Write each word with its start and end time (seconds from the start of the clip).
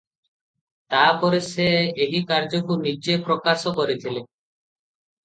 ତା'ପରେ 0.93 1.41
ସେ 1.47 1.67
ଏହି 2.05 2.21
କାର୍ଯ୍ୟକୁ 2.31 2.79
ନିଜେ 2.87 3.19
ପ୍ରକାଶ 3.29 3.75
କରିଥିଲେ। 3.77 4.25